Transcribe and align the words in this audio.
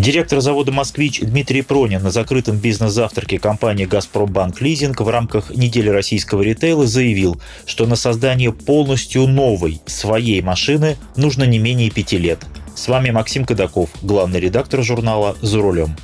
Директор 0.00 0.40
завода 0.40 0.72
«Москвич» 0.72 1.20
Дмитрий 1.20 1.60
Пронин 1.60 2.02
на 2.02 2.10
закрытом 2.10 2.56
бизнес-завтраке 2.56 3.38
компании 3.38 3.84
«Газпромбанк 3.84 4.58
Лизинг» 4.62 4.98
в 5.02 5.08
рамках 5.10 5.54
недели 5.54 5.90
российского 5.90 6.40
ритейла 6.40 6.86
заявил, 6.86 7.38
что 7.66 7.84
на 7.84 7.96
создание 7.96 8.50
полностью 8.50 9.26
новой 9.26 9.82
своей 9.84 10.40
машины 10.40 10.96
нужно 11.16 11.44
не 11.44 11.58
менее 11.58 11.90
пяти 11.90 12.16
лет. 12.16 12.38
С 12.74 12.88
вами 12.88 13.10
Максим 13.10 13.44
Кадаков, 13.44 13.90
главный 14.00 14.40
редактор 14.40 14.82
журнала 14.82 15.36
«За 15.42 15.60
рулем». 15.60 15.94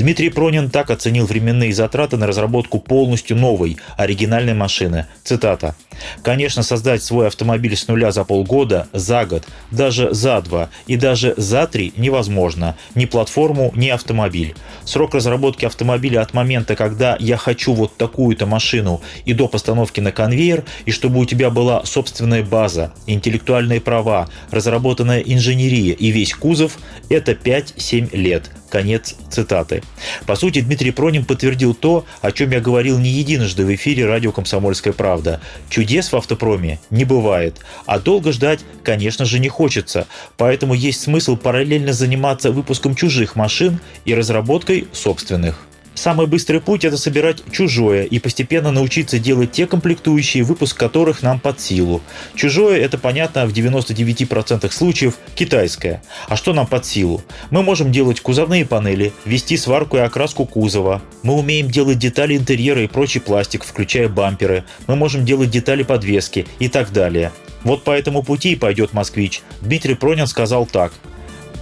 Дмитрий 0.00 0.30
Пронин 0.30 0.70
так 0.70 0.90
оценил 0.90 1.26
временные 1.26 1.74
затраты 1.74 2.16
на 2.16 2.26
разработку 2.26 2.80
полностью 2.80 3.36
новой, 3.36 3.76
оригинальной 3.98 4.54
машины. 4.54 5.04
Цитата. 5.24 5.74
Конечно, 6.22 6.62
создать 6.62 7.02
свой 7.02 7.26
автомобиль 7.26 7.76
с 7.76 7.86
нуля 7.86 8.10
за 8.10 8.24
полгода, 8.24 8.88
за 8.94 9.26
год, 9.26 9.44
даже 9.70 10.14
за 10.14 10.40
два 10.40 10.70
и 10.86 10.96
даже 10.96 11.34
за 11.36 11.66
три 11.66 11.92
невозможно. 11.98 12.78
Ни 12.94 13.04
платформу, 13.04 13.72
ни 13.76 13.88
автомобиль. 13.88 14.54
Срок 14.86 15.14
разработки 15.14 15.66
автомобиля 15.66 16.22
от 16.22 16.32
момента, 16.32 16.76
когда 16.76 17.18
я 17.20 17.36
хочу 17.36 17.74
вот 17.74 17.98
такую-то 17.98 18.46
машину 18.46 19.02
и 19.26 19.34
до 19.34 19.48
постановки 19.48 20.00
на 20.00 20.12
конвейер, 20.12 20.64
и 20.86 20.92
чтобы 20.92 21.20
у 21.20 21.26
тебя 21.26 21.50
была 21.50 21.84
собственная 21.84 22.42
база, 22.42 22.94
интеллектуальные 23.06 23.82
права, 23.82 24.30
разработанная 24.50 25.20
инженерия 25.20 25.92
и 25.92 26.10
весь 26.10 26.32
кузов, 26.32 26.78
это 27.10 27.32
5-7 27.32 28.16
лет. 28.16 28.50
Конец 28.70 29.16
цитаты. 29.28 29.82
По 30.26 30.36
сути, 30.36 30.60
Дмитрий 30.60 30.92
Пронин 30.92 31.24
подтвердил 31.24 31.74
то, 31.74 32.06
о 32.22 32.32
чем 32.32 32.50
я 32.52 32.60
говорил 32.60 32.98
не 32.98 33.10
единожды 33.10 33.66
в 33.66 33.74
эфире 33.74 34.06
радио 34.06 34.32
«Комсомольская 34.32 34.92
правда». 34.92 35.40
Чудес 35.68 36.12
в 36.12 36.16
автопроме 36.16 36.78
не 36.90 37.04
бывает, 37.04 37.58
а 37.84 37.98
долго 37.98 38.32
ждать, 38.32 38.60
конечно 38.82 39.24
же, 39.24 39.38
не 39.38 39.48
хочется. 39.48 40.06
Поэтому 40.36 40.74
есть 40.74 41.02
смысл 41.02 41.36
параллельно 41.36 41.92
заниматься 41.92 42.52
выпуском 42.52 42.94
чужих 42.94 43.36
машин 43.36 43.80
и 44.04 44.14
разработкой 44.14 44.86
собственных. 44.92 45.66
Самый 45.94 46.26
быстрый 46.26 46.60
путь– 46.60 46.84
это 46.86 46.96
собирать 46.96 47.42
чужое 47.50 48.04
и 48.04 48.18
постепенно 48.18 48.70
научиться 48.70 49.18
делать 49.18 49.52
те 49.52 49.66
комплектующие, 49.66 50.44
выпуск 50.44 50.76
которых 50.76 51.22
нам 51.22 51.40
под 51.40 51.60
силу. 51.60 52.00
Чужое– 52.34 52.80
это, 52.80 52.96
понятно, 52.96 53.46
в 53.46 53.52
99% 53.52 54.70
случаев 54.70 55.18
китайское. 55.34 56.02
А 56.28 56.36
что 56.36 56.54
нам 56.54 56.66
под 56.66 56.86
силу? 56.86 57.22
Мы 57.50 57.62
можем 57.62 57.92
делать 57.92 58.20
кузовные 58.20 58.64
панели, 58.64 59.12
вести 59.24 59.56
сварку 59.56 59.96
и 59.96 60.00
окраску 60.00 60.46
кузова. 60.46 61.02
Мы 61.22 61.34
умеем 61.34 61.70
делать 61.70 61.98
детали 61.98 62.36
интерьера 62.36 62.82
и 62.82 62.86
прочий 62.86 63.20
пластик, 63.20 63.64
включая 63.64 64.08
бамперы. 64.08 64.64
Мы 64.86 64.96
можем 64.96 65.24
делать 65.24 65.50
детали 65.50 65.82
подвески 65.82 66.46
и 66.60 66.68
так 66.68 66.92
далее. 66.92 67.32
Вот 67.62 67.84
по 67.84 67.90
этому 67.90 68.22
пути 68.22 68.52
и 68.52 68.56
пойдет 68.56 68.94
«Москвич». 68.94 69.42
Дмитрий 69.60 69.94
Пронин 69.94 70.26
сказал 70.26 70.64
так. 70.64 70.92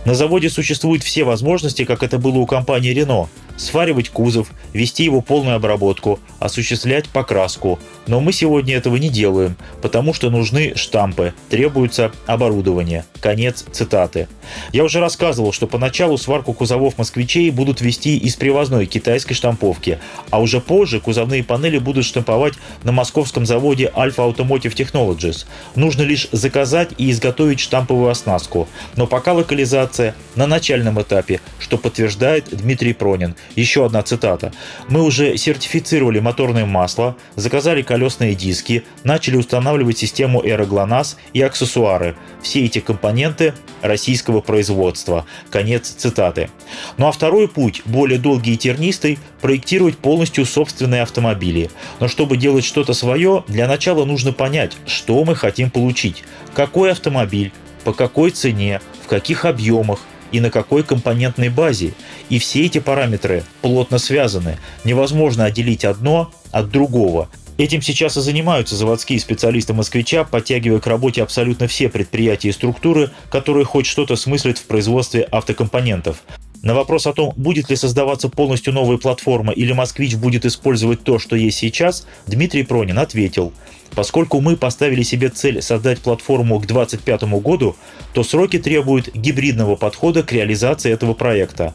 На 0.04 0.14
заводе 0.14 0.48
существуют 0.48 1.02
все 1.02 1.24
возможности, 1.24 1.84
как 1.84 2.04
это 2.04 2.18
было 2.18 2.38
у 2.38 2.46
компании 2.46 2.94
Renault 2.94 3.28
сваривать 3.58 4.08
кузов, 4.08 4.48
вести 4.72 5.04
его 5.04 5.20
полную 5.20 5.56
обработку, 5.56 6.18
осуществлять 6.38 7.08
покраску. 7.08 7.78
Но 8.06 8.20
мы 8.20 8.32
сегодня 8.32 8.76
этого 8.76 8.96
не 8.96 9.10
делаем, 9.10 9.56
потому 9.82 10.14
что 10.14 10.30
нужны 10.30 10.74
штампы, 10.76 11.34
требуется 11.50 12.12
оборудование. 12.26 13.04
Конец 13.20 13.66
цитаты. 13.72 14.28
Я 14.72 14.84
уже 14.84 15.00
рассказывал, 15.00 15.52
что 15.52 15.66
поначалу 15.66 16.16
сварку 16.16 16.52
кузовов 16.52 16.96
москвичей 16.96 17.50
будут 17.50 17.80
вести 17.80 18.16
из 18.16 18.36
привозной 18.36 18.86
китайской 18.86 19.34
штамповки, 19.34 19.98
а 20.30 20.40
уже 20.40 20.60
позже 20.60 21.00
кузовные 21.00 21.44
панели 21.44 21.78
будут 21.78 22.04
штамповать 22.04 22.54
на 22.84 22.92
московском 22.92 23.44
заводе 23.44 23.92
Alpha 23.94 24.32
Automotive 24.32 24.74
Technologies. 24.74 25.44
Нужно 25.74 26.02
лишь 26.02 26.28
заказать 26.32 26.90
и 26.96 27.10
изготовить 27.10 27.60
штамповую 27.60 28.10
оснастку. 28.10 28.68
Но 28.96 29.06
пока 29.06 29.32
локализация 29.32 30.14
на 30.36 30.46
начальном 30.46 31.02
этапе, 31.02 31.40
что 31.58 31.76
подтверждает 31.76 32.48
Дмитрий 32.50 32.92
Пронин– 32.92 33.34
еще 33.56 33.86
одна 33.86 34.02
цитата. 34.02 34.52
«Мы 34.88 35.02
уже 35.02 35.36
сертифицировали 35.36 36.20
моторное 36.20 36.66
масло, 36.66 37.16
заказали 37.36 37.82
колесные 37.82 38.34
диски, 38.34 38.84
начали 39.04 39.36
устанавливать 39.36 39.98
систему 39.98 40.42
аэроглонасс 40.42 41.16
и 41.32 41.40
аксессуары. 41.42 42.16
Все 42.42 42.64
эти 42.64 42.80
компоненты 42.80 43.54
российского 43.82 44.40
производства». 44.40 45.26
Конец 45.50 45.88
цитаты. 45.88 46.50
Ну 46.96 47.06
а 47.06 47.12
второй 47.12 47.48
путь, 47.48 47.82
более 47.84 48.18
долгий 48.18 48.54
и 48.54 48.56
тернистый, 48.56 49.18
проектировать 49.40 49.98
полностью 49.98 50.44
собственные 50.44 51.02
автомобили. 51.02 51.70
Но 52.00 52.08
чтобы 52.08 52.36
делать 52.36 52.64
что-то 52.64 52.92
свое, 52.92 53.44
для 53.48 53.68
начала 53.68 54.04
нужно 54.04 54.32
понять, 54.32 54.76
что 54.86 55.24
мы 55.24 55.34
хотим 55.34 55.70
получить, 55.70 56.24
какой 56.54 56.92
автомобиль, 56.92 57.52
по 57.84 57.92
какой 57.92 58.30
цене, 58.30 58.80
в 59.04 59.08
каких 59.08 59.44
объемах, 59.44 60.00
и 60.32 60.40
на 60.40 60.50
какой 60.50 60.82
компонентной 60.82 61.48
базе. 61.48 61.92
И 62.28 62.38
все 62.38 62.66
эти 62.66 62.78
параметры 62.78 63.44
плотно 63.62 63.98
связаны. 63.98 64.58
Невозможно 64.84 65.44
отделить 65.44 65.84
одно 65.84 66.30
от 66.50 66.70
другого. 66.70 67.28
Этим 67.58 67.82
сейчас 67.82 68.16
и 68.16 68.20
занимаются 68.20 68.76
заводские 68.76 69.18
специалисты 69.18 69.74
«Москвича», 69.74 70.22
подтягивая 70.22 70.78
к 70.78 70.86
работе 70.86 71.24
абсолютно 71.24 71.66
все 71.66 71.88
предприятия 71.88 72.50
и 72.50 72.52
структуры, 72.52 73.10
которые 73.30 73.64
хоть 73.64 73.86
что-то 73.86 74.14
смыслят 74.14 74.58
в 74.58 74.64
производстве 74.64 75.22
автокомпонентов. 75.22 76.22
На 76.62 76.74
вопрос 76.74 77.06
о 77.06 77.12
том, 77.12 77.32
будет 77.36 77.70
ли 77.70 77.76
создаваться 77.76 78.28
полностью 78.28 78.72
новая 78.72 78.98
платформа 78.98 79.52
или 79.52 79.72
«Москвич» 79.72 80.16
будет 80.16 80.44
использовать 80.44 81.04
то, 81.04 81.18
что 81.18 81.36
есть 81.36 81.58
сейчас, 81.58 82.06
Дмитрий 82.26 82.64
Пронин 82.64 82.98
ответил– 82.98 83.52
Поскольку 83.94 84.40
мы 84.40 84.56
поставили 84.56 85.02
себе 85.02 85.28
цель 85.28 85.62
создать 85.62 86.00
платформу 86.00 86.58
к 86.60 86.66
2025 86.66 87.22
году, 87.42 87.76
то 88.14 88.22
сроки 88.22 88.58
требуют 88.58 89.14
гибридного 89.14 89.76
подхода 89.76 90.22
к 90.22 90.32
реализации 90.32 90.92
этого 90.92 91.14
проекта. 91.14 91.74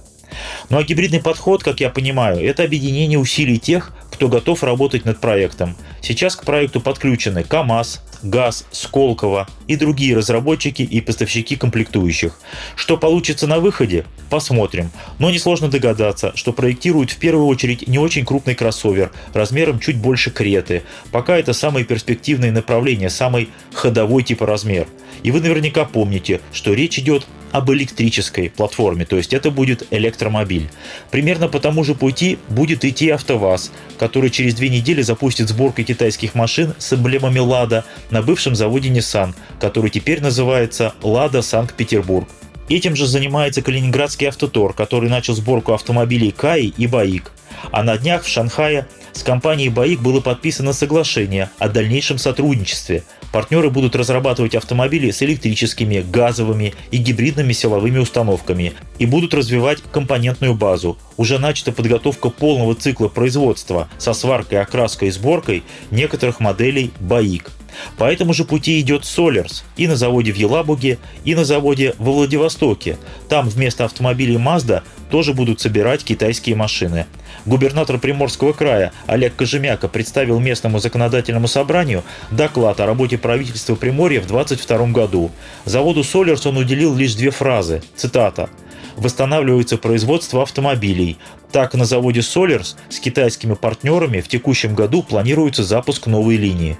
Ну 0.69 0.77
а 0.77 0.83
гибридный 0.83 1.21
подход, 1.21 1.63
как 1.63 1.79
я 1.79 1.89
понимаю, 1.89 2.43
это 2.43 2.63
объединение 2.63 3.19
усилий 3.19 3.59
тех, 3.59 3.93
кто 4.11 4.29
готов 4.29 4.63
работать 4.63 5.05
над 5.05 5.19
проектом. 5.19 5.75
Сейчас 6.01 6.35
к 6.35 6.43
проекту 6.43 6.81
подключены 6.81 7.43
КАМАЗ, 7.43 8.01
ГАЗ, 8.23 8.65
Сколково 8.71 9.47
и 9.67 9.75
другие 9.75 10.15
разработчики 10.15 10.81
и 10.81 11.01
поставщики 11.01 11.55
комплектующих. 11.55 12.39
Что 12.75 12.97
получится 12.97 13.47
на 13.47 13.59
выходе? 13.59 14.05
Посмотрим. 14.29 14.89
Но 15.19 15.29
несложно 15.29 15.67
догадаться, 15.69 16.31
что 16.35 16.53
проектируют 16.53 17.11
в 17.11 17.17
первую 17.17 17.47
очередь 17.47 17.87
не 17.87 17.99
очень 17.99 18.25
крупный 18.25 18.55
кроссовер, 18.55 19.11
размером 19.33 19.79
чуть 19.79 19.97
больше 19.97 20.31
Креты. 20.31 20.83
Пока 21.11 21.37
это 21.37 21.53
самое 21.53 21.85
перспективное 21.85 22.51
направление, 22.51 23.09
самый 23.09 23.49
ходовой 23.73 24.23
типа 24.23 24.45
размер. 24.45 24.87
И 25.21 25.31
вы 25.31 25.41
наверняка 25.41 25.85
помните, 25.85 26.41
что 26.51 26.73
речь 26.73 26.97
идет 26.99 27.27
об 27.53 27.71
электрической 27.71 28.49
платформе, 28.49 29.05
то 29.05 29.15
есть 29.15 29.31
это 29.31 29.51
будет 29.51 29.87
электромобиль. 29.91 30.69
Примерно 31.11 31.47
по 31.47 31.59
тому 31.59 31.83
же 31.83 31.93
пути 31.93 32.39
будет 32.49 32.83
идти 32.83 33.09
АвтоВАЗ, 33.11 33.71
который 33.97 34.31
через 34.31 34.55
две 34.55 34.69
недели 34.69 35.03
запустит 35.03 35.47
сборку 35.47 35.83
китайских 35.83 36.33
машин 36.33 36.73
с 36.79 36.91
эмблемами 36.93 37.39
«Лада» 37.39 37.85
на 38.09 38.23
бывшем 38.23 38.55
заводе 38.55 38.89
Nissan, 38.89 39.35
который 39.59 39.91
теперь 39.91 40.19
называется 40.19 40.95
«Лада 41.03 41.43
Санкт-Петербург». 41.43 42.27
Этим 42.69 42.95
же 42.95 43.07
занимается 43.07 43.61
Калининградский 43.61 44.27
автотор, 44.27 44.73
который 44.73 45.09
начал 45.09 45.35
сборку 45.35 45.73
автомобилей 45.73 46.31
КАИ 46.31 46.71
и 46.77 46.87
БАИК. 46.87 47.31
А 47.71 47.83
на 47.83 47.97
днях 47.97 48.23
в 48.23 48.27
Шанхае 48.27 48.87
с 49.11 49.21
компанией 49.21 49.69
БАИК 49.69 50.01
было 50.01 50.21
подписано 50.21 50.73
соглашение 50.73 51.49
о 51.59 51.69
дальнейшем 51.69 52.17
сотрудничестве. 52.17 53.03
Партнеры 53.31 53.69
будут 53.69 53.95
разрабатывать 53.95 54.55
автомобили 54.55 55.11
с 55.11 55.21
электрическими, 55.23 56.05
газовыми 56.07 56.73
и 56.91 56.97
гибридными 56.97 57.51
силовыми 57.51 57.99
установками 57.99 58.73
и 58.97 59.05
будут 59.05 59.33
развивать 59.33 59.79
компонентную 59.91 60.53
базу. 60.53 60.97
Уже 61.17 61.39
начата 61.39 61.71
подготовка 61.71 62.29
полного 62.29 62.75
цикла 62.75 63.07
производства 63.07 63.89
со 63.97 64.13
сваркой, 64.13 64.61
окраской 64.61 65.09
и 65.09 65.11
сборкой 65.11 65.63
некоторых 65.91 66.39
моделей 66.39 66.91
БАИК. 66.99 67.51
По 67.97 68.05
этому 68.11 68.33
же 68.33 68.45
пути 68.45 68.79
идет 68.79 69.05
Солерс 69.05 69.63
и 69.77 69.87
на 69.87 69.95
заводе 69.95 70.31
в 70.31 70.35
Елабуге, 70.35 70.97
и 71.25 71.35
на 71.35 71.45
заводе 71.45 71.95
во 71.97 72.11
Владивостоке. 72.11 72.97
Там 73.29 73.49
вместо 73.49 73.85
автомобилей 73.85 74.35
Mazda 74.35 74.83
тоже 75.09 75.33
будут 75.33 75.61
собирать 75.61 76.03
китайские 76.03 76.55
машины. 76.55 77.05
Губернатор 77.45 77.99
Приморского 77.99 78.53
края 78.53 78.93
Олег 79.05 79.35
Кожемяка 79.35 79.87
представил 79.87 80.39
местному 80.39 80.79
законодательному 80.79 81.47
собранию 81.47 82.03
доклад 82.31 82.79
о 82.79 82.85
работе 82.85 83.17
правительства 83.17 83.75
Приморья 83.75 84.21
в 84.21 84.27
2022 84.27 84.87
году. 84.87 85.31
Заводу 85.65 86.03
Солерс 86.03 86.45
он 86.45 86.57
уделил 86.57 86.95
лишь 86.95 87.15
две 87.15 87.31
фразы. 87.31 87.81
Цитата. 87.95 88.49
Восстанавливается 88.95 89.77
производство 89.77 90.41
автомобилей. 90.41 91.17
Так, 91.51 91.73
на 91.73 91.85
заводе 91.85 92.21
Solers 92.21 92.75
с 92.89 92.99
китайскими 92.99 93.53
партнерами 93.53 94.21
в 94.21 94.27
текущем 94.27 94.75
году 94.75 95.03
планируется 95.03 95.63
запуск 95.63 96.07
новой 96.07 96.37
линии. 96.37 96.77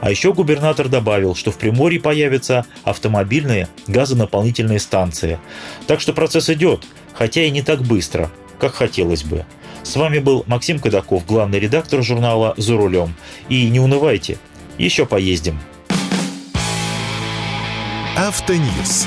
А 0.00 0.10
еще 0.10 0.32
губернатор 0.32 0.88
добавил, 0.88 1.34
что 1.34 1.50
в 1.50 1.58
Приморье 1.58 2.00
появятся 2.00 2.66
автомобильные 2.84 3.68
газонаполнительные 3.86 4.80
станции. 4.80 5.38
Так 5.86 6.00
что 6.00 6.12
процесс 6.12 6.50
идет, 6.50 6.84
хотя 7.14 7.42
и 7.44 7.50
не 7.50 7.62
так 7.62 7.82
быстро, 7.82 8.30
как 8.58 8.74
хотелось 8.74 9.22
бы. 9.22 9.44
С 9.82 9.94
вами 9.94 10.18
был 10.18 10.42
Максим 10.48 10.80
Кадаков, 10.80 11.24
главный 11.26 11.60
редактор 11.60 12.02
журнала 12.02 12.54
«За 12.56 12.76
рулем». 12.76 13.14
И 13.48 13.68
не 13.70 13.78
унывайте, 13.78 14.38
еще 14.78 15.06
поездим. 15.06 15.60
Автоньюз. 18.16 19.06